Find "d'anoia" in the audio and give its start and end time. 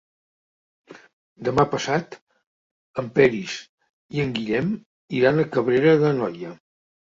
6.05-6.59